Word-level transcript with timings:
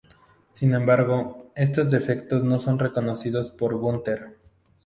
Sin 0.53 0.73
embargo, 0.73 1.51
estos 1.55 1.91
defectos 1.91 2.43
no 2.43 2.57
son 2.57 2.79
reconocidos 2.79 3.51
por 3.51 3.75
Bunter. 3.75 4.35